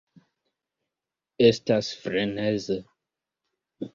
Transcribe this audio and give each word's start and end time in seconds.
Estas 1.49 1.91
freneze. 2.05 2.79